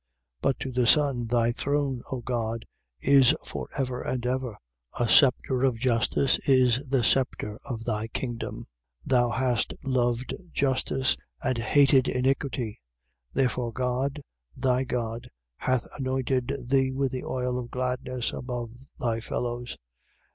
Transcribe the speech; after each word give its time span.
1:8. 0.41 0.41
But 0.41 0.59
to 0.61 0.71
the 0.71 0.87
Son: 0.87 1.27
Thy 1.27 1.51
throne, 1.51 2.01
O 2.11 2.21
God, 2.21 2.65
is 3.01 3.35
for 3.45 3.69
ever 3.77 4.01
and 4.01 4.25
ever: 4.25 4.57
a 4.99 5.07
sceptre 5.07 5.61
of 5.61 5.77
justice 5.77 6.39
is 6.49 6.87
the 6.87 7.03
sceptre 7.03 7.59
of 7.69 7.85
thy 7.85 8.07
kingdom. 8.07 8.61
1:9. 8.61 8.65
Thou 9.05 9.29
hast 9.29 9.73
loved 9.83 10.33
justice 10.51 11.17
and 11.43 11.59
hated 11.59 12.07
iniquity: 12.09 12.79
therefore 13.33 13.71
God, 13.71 14.23
thy 14.57 14.83
God, 14.83 15.29
hath 15.57 15.85
anointed 15.95 16.51
thee 16.67 16.91
with 16.91 17.11
the 17.11 17.23
oil 17.23 17.59
of 17.59 17.69
gladness 17.69 18.33
above 18.33 18.71
thy 18.99 19.19
fellows. 19.19 19.77